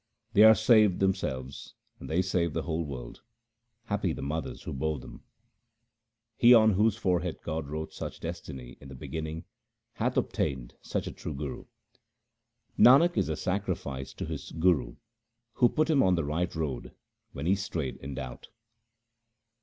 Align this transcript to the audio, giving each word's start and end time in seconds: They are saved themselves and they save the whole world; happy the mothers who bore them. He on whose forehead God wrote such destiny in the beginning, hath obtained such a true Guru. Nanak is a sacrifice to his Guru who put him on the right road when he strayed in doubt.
They 0.33 0.41
are 0.41 0.55
saved 0.55 0.99
themselves 0.99 1.75
and 1.99 2.09
they 2.09 2.23
save 2.23 2.53
the 2.53 2.63
whole 2.63 2.87
world; 2.87 3.21
happy 3.85 4.13
the 4.13 4.23
mothers 4.23 4.63
who 4.63 4.73
bore 4.73 4.97
them. 4.97 5.21
He 6.37 6.55
on 6.55 6.71
whose 6.71 6.97
forehead 6.97 7.37
God 7.43 7.67
wrote 7.67 7.93
such 7.93 8.19
destiny 8.19 8.79
in 8.81 8.87
the 8.89 8.95
beginning, 8.95 9.43
hath 9.93 10.17
obtained 10.17 10.73
such 10.81 11.05
a 11.05 11.11
true 11.11 11.35
Guru. 11.35 11.65
Nanak 12.79 13.15
is 13.15 13.29
a 13.29 13.35
sacrifice 13.35 14.11
to 14.15 14.25
his 14.25 14.49
Guru 14.51 14.95
who 15.53 15.69
put 15.69 15.87
him 15.87 16.01
on 16.01 16.15
the 16.15 16.25
right 16.25 16.55
road 16.55 16.95
when 17.33 17.45
he 17.45 17.53
strayed 17.53 17.97
in 17.97 18.15
doubt. 18.15 18.47